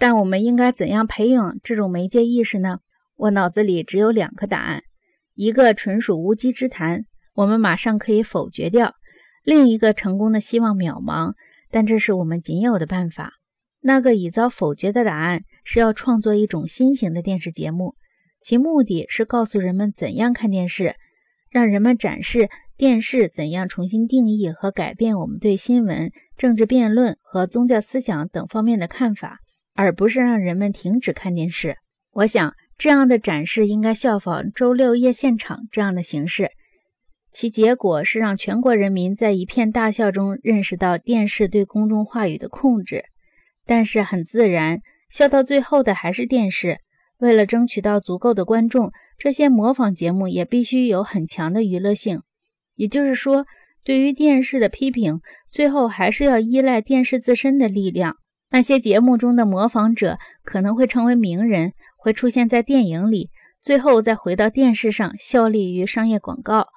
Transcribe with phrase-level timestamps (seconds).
[0.00, 2.78] 但我们应该怎样培养这种媒介意识呢？
[3.16, 4.82] 我脑子里只有两个答案，
[5.34, 8.92] 一个纯属无稽之谈，我们马上可以否决掉；
[9.44, 11.34] 另一个成功的希望渺茫，
[11.70, 13.34] 但这是我们仅有的办法。
[13.82, 17.94] 那个已遭否决的答案是要创作一种新型的电视节目，
[18.40, 20.94] 其目的是告诉人们怎样看电视，
[21.50, 22.48] 让人们展示
[22.78, 29.40] 电视怎样重新定义和改变我们对新闻、政治辩论和宗教思想等方面的看法。
[29.74, 31.76] 而不是让人们停止看电视。
[32.12, 36.50] 我想，这样的展示应该效仿周六夜现场这样的形式，
[37.30, 43.04] 其结果是让全国人民在一片大笑中认识到电视对公众话语的控制。
[43.66, 46.78] 但是很自然，笑到最后的还是电视。
[47.18, 52.22] 为了争取到足够的观众，这些模仿节目也必须有很强的娱乐性。
[52.74, 53.44] 也就是说，
[53.84, 58.16] 对于电视的批评，最后还是要依赖电视自身的力量。
[58.50, 63.30] 那些节目中的模仿者可能会成为名人，会出现在电影里，
[63.60, 66.68] 最后再回到电视上效力于商业广告。